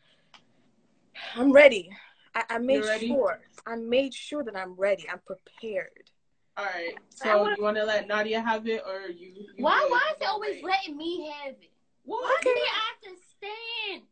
[1.35, 1.91] I'm ready.
[2.35, 3.09] I, I made ready?
[3.09, 3.41] sure.
[3.67, 5.07] I made sure that I'm ready.
[5.11, 6.11] I'm prepared.
[6.57, 6.95] All right.
[7.11, 9.29] So, wanna- you want to let Nadia have it, or you?
[9.35, 9.79] you Why?
[9.83, 9.91] good?
[9.91, 11.71] Why is it always letting me have it?
[12.05, 12.69] Why You didn't
[13.03, 14.03] understand.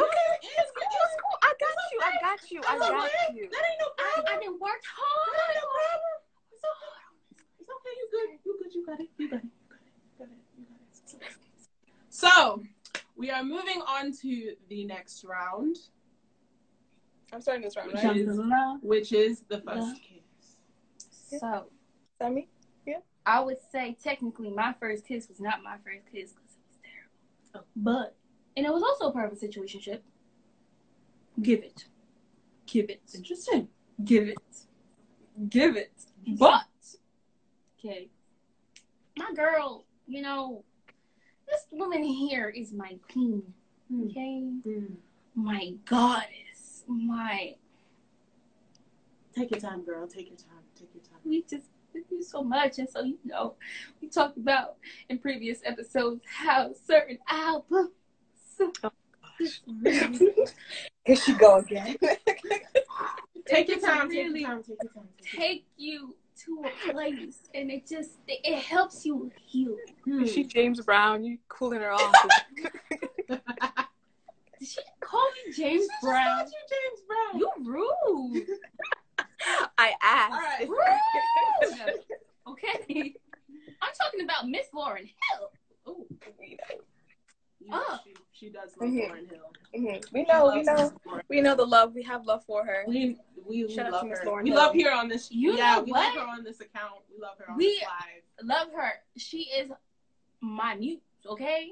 [0.00, 0.88] Okay, it's cool.
[0.88, 1.38] It's cool.
[1.42, 1.98] I got you.
[2.00, 2.60] I got you.
[2.64, 3.48] I It's got you.
[3.50, 4.24] That ain't no I, problem.
[4.32, 5.36] I didn't work That hard.
[5.36, 6.14] ain't no problem.
[6.52, 6.86] It's okay.
[6.86, 7.01] It's okay.
[7.96, 8.28] You good.
[8.44, 8.74] You good.
[8.74, 9.08] You got it.
[9.18, 9.44] You got it.
[9.44, 9.50] You
[10.18, 10.34] got it.
[10.58, 11.12] You got it.
[11.12, 11.36] You got it.
[12.08, 12.62] So,
[13.16, 15.76] we are moving on to the next round,
[17.32, 18.16] I'm starting this round, Which right?
[18.16, 18.38] is-
[18.82, 19.96] which is the first Love.
[20.02, 21.40] kiss.
[21.40, 21.66] So
[22.18, 22.48] Sammy?
[23.24, 26.78] I would say technically my first kiss was not my first kiss because it was
[26.82, 27.14] terrible.
[27.54, 27.60] Oh.
[27.76, 28.16] But
[28.56, 30.00] and it was also a part of a situationship.
[31.40, 31.84] Give it.
[32.66, 33.00] Give it.
[33.14, 33.68] Interesting.
[34.04, 34.38] Give it.
[35.48, 35.92] Give it.
[36.36, 36.64] But
[37.84, 38.08] okay.
[39.16, 40.64] My girl, you know,
[41.48, 43.42] this woman here is my queen.
[43.90, 44.04] Hmm.
[44.08, 44.40] Okay?
[44.64, 44.94] Hmm.
[45.34, 46.84] My goddess.
[46.86, 47.54] My
[49.34, 50.06] Take your time, girl.
[50.06, 50.62] Take your time.
[50.78, 51.20] Take your time.
[51.24, 53.54] we just we do so much and so you know
[54.00, 54.76] we talked about
[55.10, 57.90] in previous episodes how certain albums
[58.82, 58.90] oh,
[61.04, 61.96] Here she go again.
[63.46, 64.08] Take your time.
[64.08, 64.62] Take really your time.
[64.62, 65.08] Take your time.
[65.20, 66.14] Take take you
[66.46, 70.26] to a place and it just it, it helps you heal time.
[70.26, 71.24] she James Brown.
[71.24, 72.14] You cooling her off.
[73.28, 73.40] did
[74.68, 77.40] she call me james brown you James Brown.
[77.40, 78.46] you rude
[79.78, 80.32] I asked.
[80.32, 80.68] All right.
[80.68, 82.00] rude
[82.48, 83.14] okay
[83.82, 85.50] i'm talking about miss lauryn hill
[85.88, 86.06] Ooh.
[86.38, 86.56] We.
[87.72, 87.98] Oh.
[88.04, 89.10] She, she does love Mhm.
[89.10, 89.52] Lauryn Hill.
[89.76, 90.12] Mhm.
[90.12, 90.52] We know.
[90.54, 90.92] We know.
[91.28, 91.92] We know the love.
[91.94, 92.84] We have love for her.
[92.86, 94.22] We we, we Shout out love to her.
[94.26, 94.58] Lauren we Hill.
[94.58, 95.30] love her on this.
[95.30, 96.14] You yeah, know we what?
[96.16, 96.94] love her on this account.
[97.10, 98.46] We love her on We- this live.
[98.48, 99.70] love her she is
[100.40, 101.70] my muse okay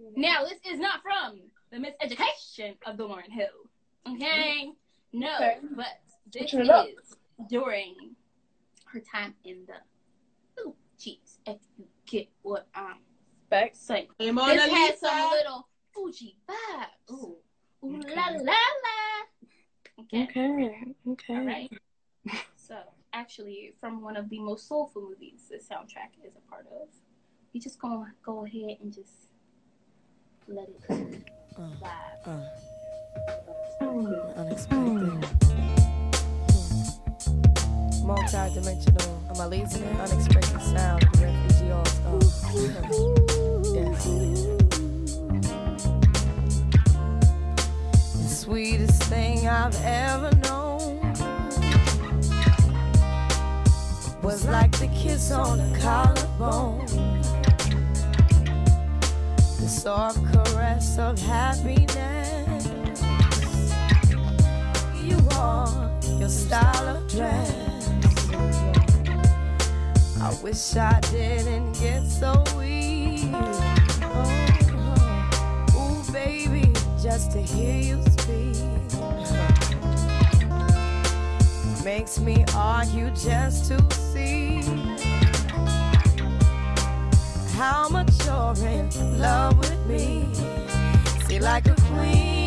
[0.00, 0.20] mm-hmm.
[0.20, 1.40] Now, this is not from
[1.70, 3.68] the miseducation of the Lauryn Hill.
[4.08, 4.68] Okay?
[4.68, 5.20] Mm-hmm.
[5.20, 5.58] No, Okay.
[5.76, 5.86] but
[6.32, 6.86] this Switching it up.
[6.86, 7.16] is
[7.48, 7.94] during
[8.86, 12.96] her time in the Ooh, jeez, if you get what I'm
[13.50, 13.76] Respect.
[13.76, 14.06] saying.
[14.18, 17.10] Hey, Mona this has some little Fugee vibes.
[17.12, 17.36] Ooh.
[17.84, 18.14] Ooh Okay.
[18.14, 19.37] la la la.
[20.00, 20.24] Okay.
[20.24, 20.94] Okay.
[21.08, 21.34] Okay.
[21.34, 21.70] All right.
[22.56, 22.76] So,
[23.12, 26.88] actually, from one of the most soulful movies, the soundtrack is a part of.
[27.52, 29.28] We just gonna go ahead and just
[30.46, 31.24] let it
[31.56, 32.26] uh, vibe.
[32.26, 32.44] Uh.
[34.36, 35.24] Unexpected.
[38.04, 39.22] Multi-dimensional.
[39.30, 40.00] Am I losing it?
[40.00, 41.02] Unexpected sound.
[41.14, 42.52] The refugee all star.
[42.84, 43.00] Uh,
[43.74, 44.37] yes.
[48.48, 51.00] Sweetest thing I've ever known
[54.22, 56.86] was like the kiss on a collarbone.
[59.60, 62.64] The soft caress of happiness.
[65.04, 67.90] You are your style of dress.
[70.22, 73.28] I wish I didn't get so weak.
[73.34, 74.47] Oh,
[77.10, 78.54] just to hear you speak
[81.82, 84.60] makes me argue just to see
[87.56, 90.28] how much you're in love with me.
[91.26, 92.37] See, like a queen,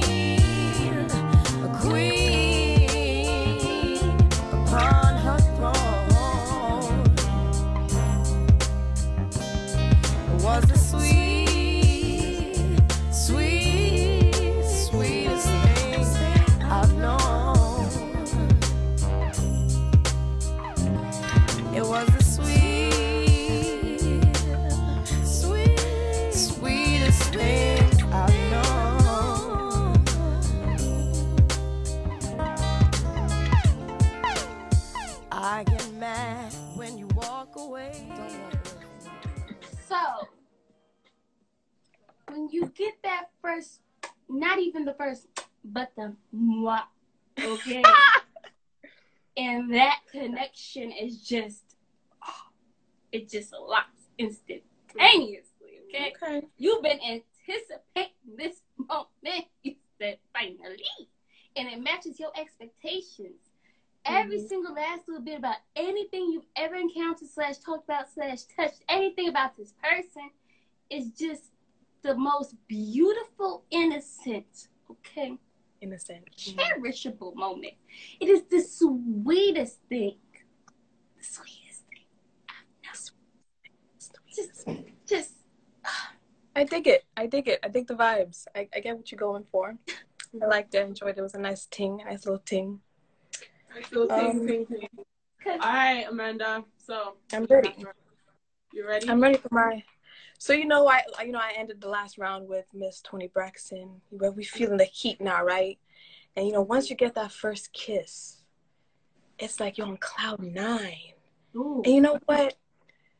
[43.53, 43.79] first,
[44.29, 45.27] not even the first,
[45.63, 46.83] but the mwah,
[47.39, 47.83] okay?
[49.37, 51.75] and that connection is just,
[52.25, 52.49] oh,
[53.11, 55.43] it just locks instantaneously,
[55.87, 56.13] okay?
[56.23, 56.47] Okay.
[56.57, 59.45] You've been anticipating this moment.
[59.63, 60.83] You said finally.
[61.55, 63.35] And it matches your expectations.
[64.05, 64.47] Every mm-hmm.
[64.47, 69.27] single last little bit about anything you've ever encountered, slash talked about, slash touched, anything
[69.27, 70.31] about this person
[70.89, 71.43] is just
[72.03, 75.37] the most beautiful, innocent, okay,
[75.81, 76.23] Innocent.
[76.37, 77.73] cherishable moment.
[78.19, 80.17] It is the sweetest thing.
[81.17, 82.05] The sweetest thing.
[84.33, 84.67] Just,
[85.07, 85.31] just
[86.55, 87.03] I dig it.
[87.17, 87.59] I dig it.
[87.63, 88.45] I dig the vibes.
[88.55, 89.75] I, I get what you're going for.
[90.41, 90.79] I liked it.
[90.79, 91.17] I enjoyed it.
[91.17, 92.79] It was a nice ting, a nice little ting.
[93.75, 94.87] Nice little ting, Um, ting, ting.
[95.47, 96.63] All right, Amanda.
[96.77, 97.75] So I'm ready.
[98.73, 99.09] You ready?
[99.09, 99.83] I'm ready for my.
[100.41, 104.01] So you know, I you know I ended the last round with Miss Toni Braxton.
[104.09, 105.77] Where we feeling the heat now, right?
[106.35, 108.41] And you know, once you get that first kiss,
[109.37, 111.13] it's like you're on cloud nine.
[111.55, 111.83] Ooh.
[111.85, 112.55] And you know what?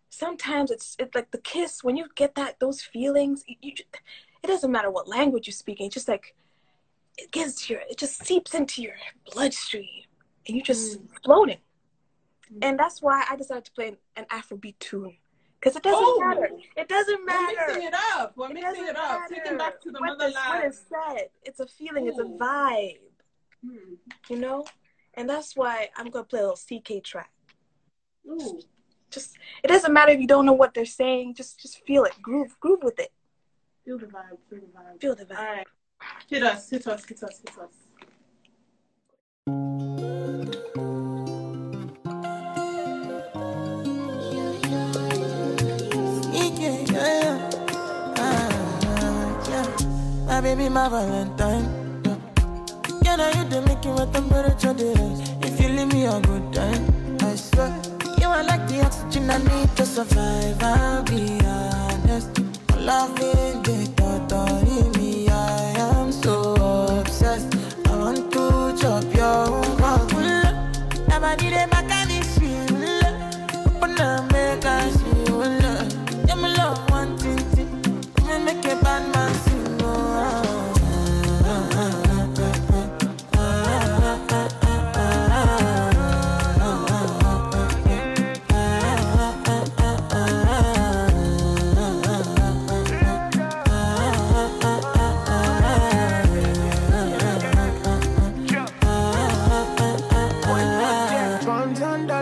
[0.10, 3.44] Sometimes it's it's like the kiss when you get that those feelings.
[3.46, 3.74] You,
[4.44, 5.86] it doesn't matter what language you're speaking.
[5.86, 6.34] It's just like
[7.20, 8.96] it gets your it just seeps into your
[9.32, 10.06] bloodstream,
[10.48, 11.08] and you're just mm.
[11.24, 11.60] floating.
[12.52, 12.58] Mm.
[12.64, 15.18] And that's why I decided to play an Afrobeat tune
[15.62, 16.20] because it doesn't Oh!
[16.20, 16.50] matter.
[16.76, 17.56] It doesn't matter.
[17.56, 18.34] We're mixing it up.
[18.36, 19.30] We're mixing it up.
[19.30, 20.74] Matter it back to the what this- what motherland.
[20.74, 21.30] is said.
[21.44, 22.08] It's a feeling.
[22.08, 23.00] It's a vibe.
[23.64, 23.94] Hmm.
[24.30, 24.66] You know,
[25.14, 27.32] and that's why I'm gonna play a little CKay track.
[28.28, 28.60] Ooh.
[29.12, 31.36] Just it doesn't matter if you don't know what they're saying.
[31.36, 32.20] Just just feel it.
[32.22, 33.12] Groove groove with it.
[33.86, 34.40] Feel the vibe.
[34.50, 35.00] Feel the vibe.
[35.02, 35.38] Feel the vibe.
[35.38, 35.68] All right.
[36.28, 36.70] Hit us.
[36.70, 37.06] Hit us.
[37.06, 37.40] Hit us.
[37.40, 37.74] Hit us.
[50.42, 51.70] Baby, my Valentine.
[52.04, 52.16] Yeah,
[53.04, 55.30] yeah now you the making my temperature dey rise.
[55.44, 57.72] If you leave me a good time, I swear.
[58.20, 60.58] You are like the oxygen I need to survive.
[60.64, 62.40] I'll be honest.
[62.80, 64.01] Loving the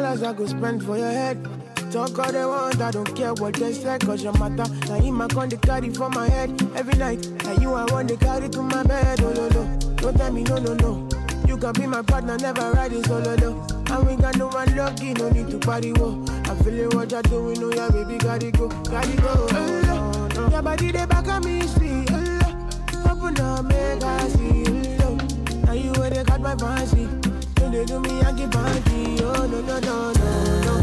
[0.09, 1.43] dollars I go spend for your head.
[1.91, 4.71] Talk all they want, I don't care what they say, cause your matter.
[4.87, 7.27] Now him I con the carry for my head every night.
[7.43, 9.77] Now you I want to carry to my bed, oh no no.
[9.95, 11.09] Don't tell me no no no.
[11.47, 13.65] You can be my partner, never ride it solo no.
[13.91, 16.23] And we got no one lucky, no need to party wo.
[16.45, 19.47] I feel it what you're doing, oh yeah baby, gotta go, gotta go.
[19.51, 20.49] Oh, no, no.
[20.49, 22.05] Your body they back on me, see.
[22.09, 24.97] Oh, open up, make I see.
[25.01, 25.17] Oh,
[25.65, 27.28] now you where they got my fancy.
[27.69, 29.23] When they do me, I get funky.
[29.23, 30.73] Oh no no no no no.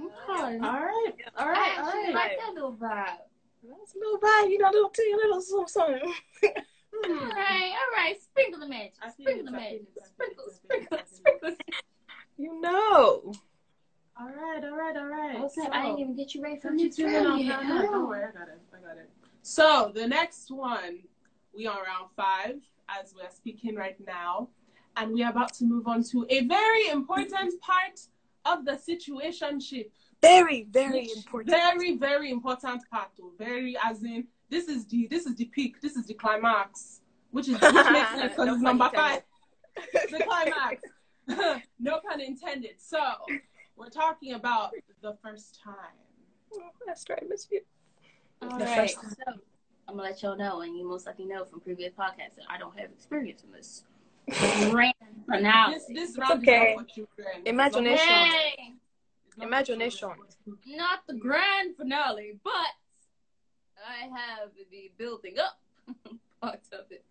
[0.00, 0.58] okay.
[0.58, 1.14] All right.
[1.36, 1.76] All right.
[1.76, 2.14] I All actually right.
[2.14, 3.18] like that little vibe.
[3.62, 6.14] That's a little vibe, you know, little ting, little something, something.
[6.44, 7.28] All hmm.
[7.28, 8.16] right, all right.
[8.22, 8.94] Sprinkle the magic.
[9.18, 9.82] Sprinkle the magic.
[9.82, 11.56] it, I feel Sprinkle, it, I feel sprinkle, it, I feel sprinkle.
[12.38, 13.34] You know.
[14.20, 14.62] All right.
[14.64, 14.96] All right.
[14.96, 15.40] All right.
[15.40, 15.72] What's that?
[15.74, 17.60] I didn't even get you ready for Don't the you do it round on yet.
[17.60, 17.78] camera?
[17.78, 18.60] Hold Don't worry, I got it.
[18.76, 19.10] I got it.
[19.42, 21.00] So the next one,
[21.54, 24.48] we are on round five as we are speaking right now,
[24.96, 28.00] and we are about to move on to a very important part
[28.44, 29.90] of the situationship.
[30.20, 31.50] Very, very Which- important.
[31.50, 33.08] Very, very important part.
[33.18, 33.32] Though.
[33.38, 35.80] Very, as in, this is the this is the peak.
[35.80, 37.00] This is the climax,
[37.30, 39.22] which is which makes sense because No it's pun number intended.
[39.74, 40.10] five.
[40.10, 40.82] the climax.
[41.80, 42.74] no pun intended.
[42.78, 42.98] So
[43.76, 45.74] we're talking about the first time.
[46.54, 47.60] Oh, that's right, Miss you.
[48.42, 48.90] All The right.
[48.90, 48.98] So
[49.88, 52.58] I'm gonna let y'all know, and you most likely know from previous podcasts that I
[52.58, 53.84] don't have experience in this
[54.70, 54.94] grand
[55.28, 55.74] finale.
[55.74, 56.76] This this round okay.
[56.96, 57.46] is not.
[57.46, 58.06] Imagination.
[58.06, 58.74] Hey,
[59.36, 59.98] not Imagination.
[59.98, 60.28] children.
[60.66, 62.52] not the grand finale, but
[63.86, 65.58] I have the building up
[66.40, 67.04] part of it.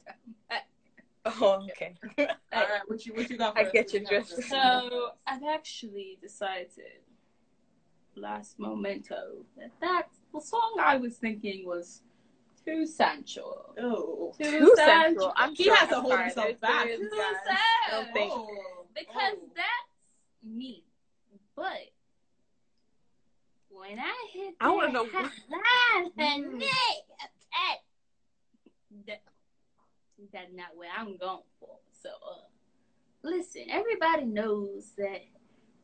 [1.25, 1.93] Oh, okay.
[2.17, 3.53] All right, what you what you got?
[3.53, 3.71] For I us?
[3.71, 4.29] get your you drift.
[4.49, 7.01] So I've actually decided,
[8.15, 12.01] last momento, that that the song I was thinking was
[12.65, 13.73] Too sensual.
[13.79, 14.33] Oh.
[14.37, 14.75] Too, Too sensual.
[14.77, 15.33] sensual.
[15.35, 16.23] I'm He has to hold sorry.
[16.25, 16.85] himself back.
[16.87, 17.19] Too sensual.
[17.45, 18.07] sad.
[18.13, 18.77] Oh.
[18.93, 19.49] Because Oh.
[19.55, 19.89] that's
[20.43, 20.83] me.
[21.55, 21.89] But
[23.69, 26.59] when I hit I wanna know hot what- line, Mm.
[26.59, 26.95] that,
[29.07, 29.21] that,
[30.33, 31.77] that's not what I'm going for.
[32.01, 32.41] So, uh,
[33.23, 35.21] listen, everybody knows that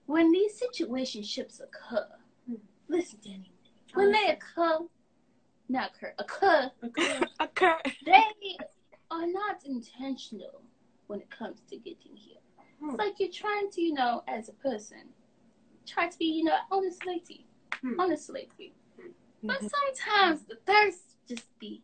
[0.05, 2.07] when these situationships occur,
[2.87, 3.51] listen, Danny,
[3.93, 4.79] when they occur,
[5.69, 6.13] not occur,
[6.81, 7.77] occur, Occur.
[8.05, 8.57] they
[9.11, 10.61] are not intentional
[11.07, 12.37] when it comes to getting here.
[12.79, 12.89] Hmm.
[12.91, 15.09] It's like you're trying to, you know, as a person,
[15.85, 17.45] try to be, you know, honest lady.
[17.81, 17.99] Hmm.
[17.99, 18.73] Honest lady.
[19.43, 19.69] But Mhm.
[19.69, 21.83] sometimes the thirst just be.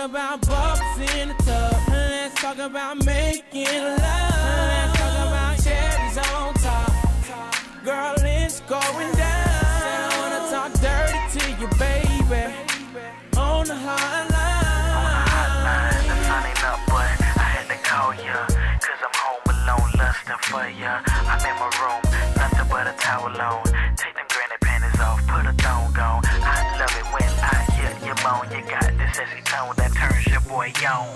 [0.00, 1.76] about bubbles in the tub.
[1.90, 4.00] Let's talk about making love.
[4.00, 6.92] Let's talk about cherries on top.
[7.84, 9.48] Girl, it's going down.
[9.82, 12.42] Said I wanna talk dirty to you, baby.
[13.36, 14.30] On the hotline.
[16.24, 18.46] Signing up, but I had to call ya.
[18.80, 21.02] Cause I'm home alone, lusting for ya.
[21.28, 22.00] I'm in my room,
[22.36, 23.64] nothing but a towel on.
[24.00, 26.24] Take them granny panties off, put a thong on.
[26.24, 28.48] I love it when I hear you moan.
[28.50, 29.79] You got this sexy tone
[30.20, 31.08] that turns your boy on.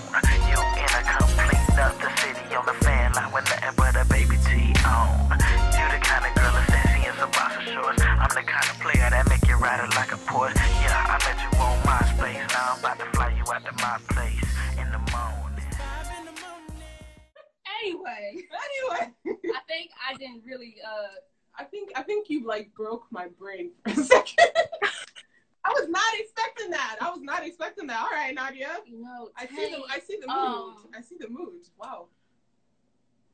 [0.49, 4.05] You in a complete nut, the city on the fan line with nothing but a
[4.09, 5.31] baby T on.
[5.73, 8.03] You the kind of girl that's sexy in some boxer shorts.
[8.03, 10.57] I'm the kind of player that make you ride it like a Porsche.
[10.57, 12.49] Yeah, I met you on MySpace.
[12.53, 15.65] Now I'm about to fly you out to my place in the morning.
[17.83, 21.21] Anyway, Anyway, I think I didn't really uh
[21.57, 24.39] I think I think you like broke my brain for a second.
[25.65, 26.97] I was not expecting that.
[27.01, 28.01] I was not expecting that.
[28.01, 28.69] All right, Nadia.
[28.87, 30.37] you know I see the I see the mood.
[30.37, 31.69] um, I see the mood.
[31.79, 32.09] Wow.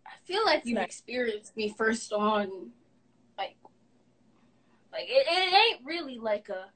[0.07, 2.71] I feel like you've experienced me first on
[3.39, 3.57] like
[4.93, 6.67] like it, it ain't really like a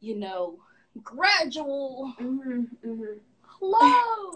[0.00, 0.58] you know
[1.02, 3.18] gradual Mm-hmm, mm-hmm.
[3.42, 4.30] hello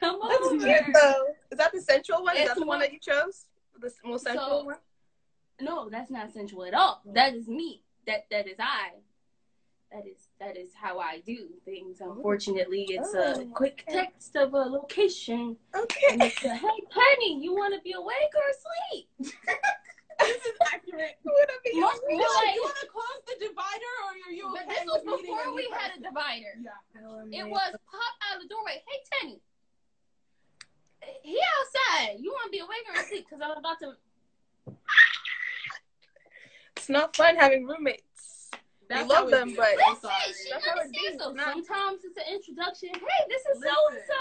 [0.00, 1.24] come That's over cute though.
[1.50, 2.36] Is that the sensual one?
[2.36, 3.46] Is It's that the one more- that you chose?
[3.80, 4.76] The most sensual So- one?
[5.60, 8.90] no that's not sensual at all that is me that that is I
[9.92, 12.12] that is that is how I do things oh.
[12.12, 13.98] unfortunately it's a Oh, quick okay.
[14.00, 16.26] text of a location and Okay.
[16.26, 19.32] it's a hey Penny you want to be awake or asleep
[20.20, 21.14] This is accurate.
[21.22, 24.32] Would it be Most You want, like- you want to close the divider, or are
[24.34, 24.64] you okay?
[24.66, 27.06] but this was before we had a divider Yeah.
[27.06, 28.82] Oh, It was pop out of the doorway.
[28.84, 29.40] Hey, Tenny.
[31.22, 32.16] He outside.
[32.18, 33.26] You want to be awake or asleep?
[33.30, 33.92] Because I'm about to.
[36.76, 38.02] It's not fun having roommates.
[38.98, 39.56] That's we love them, is.
[39.56, 40.32] but I'm Listen, sorry.
[40.34, 41.16] she That's how it understands.
[41.16, 41.22] be.
[41.22, 41.44] So Nah.
[41.54, 42.90] sometimes it's an introduction.
[42.94, 44.20] Hey, this is so and so.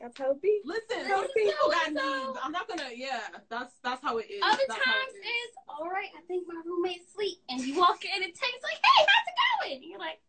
[0.00, 0.60] that's how it be.
[0.64, 2.38] Listen, So- some people got needs.
[2.42, 2.90] I'm not gonna.
[2.94, 4.42] Yeah, that's that's how it is.
[4.44, 5.50] Other That's times it is.
[5.50, 6.10] is all right.
[6.16, 9.36] I think my roommate's sleep, and you walk in and Tenny's like, "Hey, how's it
[9.40, 10.20] going?" And you're like,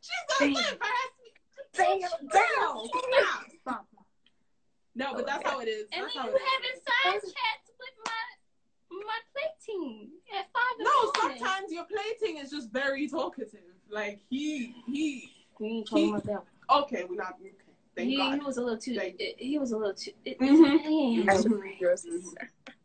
[0.00, 0.62] she's gonna Damn.
[0.64, 0.78] live.
[0.80, 1.12] Perhaps.
[1.76, 3.60] Damn, Girl, damn.
[3.60, 3.86] stop, stop.
[4.94, 5.84] No, but that's how it is.
[5.92, 6.48] and That's then you it is.
[6.48, 7.65] having side chats with my
[9.68, 10.90] my play at five No,
[11.22, 11.38] morning.
[11.38, 13.60] sometimes your plating is just very talkative.
[13.90, 15.30] Like he he.
[15.58, 16.42] We ain't talking he- about that.
[16.70, 17.34] Okay, we're not.
[17.40, 17.52] Okay,
[17.96, 18.34] thank he, God.
[18.38, 18.96] he was a little too.
[18.96, 20.10] Thank- it- he was a little too.
[20.24, 20.80] It, Mhm.
[20.80, 21.78] he ain't I had no would friends.
[21.80, 22.34] gross.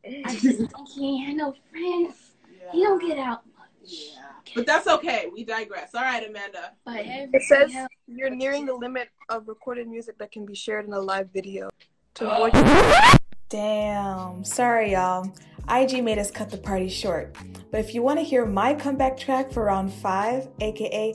[0.06, 2.34] I just think he ain't had no friends.
[2.62, 2.72] Yeah.
[2.72, 3.68] He don't get out much.
[3.84, 4.22] Yeah,
[4.56, 5.28] but that's okay.
[5.34, 5.96] We digress.
[5.96, 6.74] All right, Amanda.
[6.86, 10.86] But It says else- you're nearing the limit of recorded music that can be shared
[10.86, 11.70] in a live video.
[12.16, 12.46] To Oh.
[12.46, 12.54] avoid
[13.50, 14.44] Damn.
[14.46, 15.30] Sorry, y'all.
[15.70, 17.36] IG made us cut the party short.
[17.72, 21.14] But if you want to hear my comeback track for round five, aka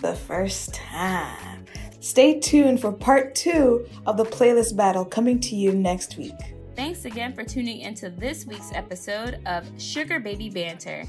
[0.00, 1.64] the first time,
[2.00, 6.34] stay tuned for part two of the playlist battle coming to you next week.
[6.74, 11.04] Thanks again for tuning into this week's episode of Sugar Baby Banter.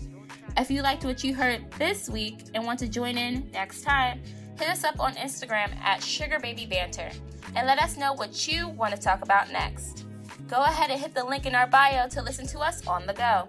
[0.58, 4.22] If you liked what you heard this week and want to join in next time,
[4.60, 7.10] hit us up on Instagram at Sugar Baby Banter
[7.56, 10.06] and let us know what you want to talk about next.
[10.54, 13.14] Go ahead and hit the link in our bio to listen to us on the
[13.14, 13.47] go.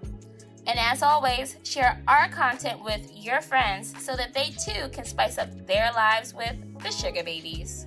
[0.66, 5.36] And as always, share our content with your friends so that they too can spice
[5.36, 7.84] up their lives with the Sugar Babies.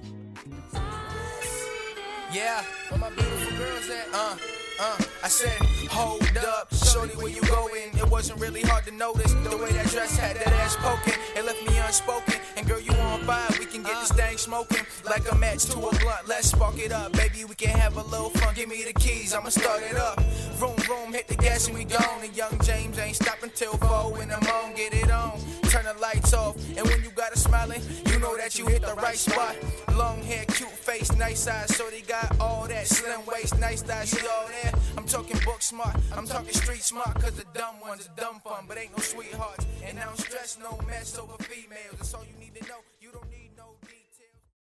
[2.32, 4.08] Yeah, where my beautiful girls at?
[4.14, 4.38] Uh,
[4.80, 5.58] uh, I said,
[5.90, 7.90] hold up, shorty, where you going?
[7.98, 11.20] It wasn't really hard to notice the way that dress had that ass poking.
[11.36, 12.36] It left me unspoken.
[12.56, 15.78] And girl, you on fire, we can get this thing smoking like a match to
[15.78, 16.28] a blunt.
[16.28, 17.46] Let's spark it up, baby.
[17.46, 18.56] We can have a little fun.
[18.56, 20.20] Give me the keys, I'ma start it up.
[20.58, 22.22] Vroom, vroom, hit the gas and we gone.
[22.24, 24.76] And young James ain't stopping till four in the morning.
[24.76, 25.40] Get it on,
[25.70, 26.56] turn the lights off.
[26.78, 29.56] And when you got a smiling, you know that you hit the right spot.
[29.96, 31.76] Long hair, cute face, nice eyes.
[31.76, 34.10] So they got all that slim waist, nice thighs.
[34.10, 34.74] She all there.
[34.98, 37.16] I'm talking book smart, I'm talking street smart.
[37.22, 39.66] Cause the dumb ones are dumb fun, but ain't no sweethearts.
[39.86, 41.96] And I don't stress no mess over females.
[41.98, 42.87] That's all you need to know.